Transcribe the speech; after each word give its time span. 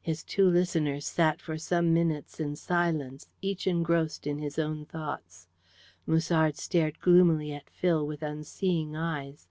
His 0.00 0.24
two 0.24 0.46
listeners 0.48 1.04
sat 1.04 1.42
for 1.42 1.58
some 1.58 1.92
minutes 1.92 2.40
in 2.40 2.56
silence, 2.56 3.28
each 3.42 3.66
engrossed 3.66 4.26
in 4.26 4.38
his 4.38 4.58
own 4.58 4.86
thoughts. 4.86 5.46
Musard 6.06 6.56
stared 6.56 7.00
gloomily 7.00 7.52
at 7.52 7.68
Phil 7.68 8.06
with 8.06 8.22
unseeing 8.22 8.96
eyes. 8.96 9.46